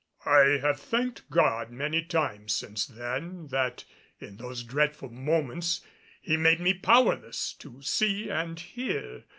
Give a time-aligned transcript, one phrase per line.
[0.25, 3.85] I have thanked God many times since then that
[4.19, 5.81] in those dreadful moments
[6.19, 9.25] he made me powerless to see and hear.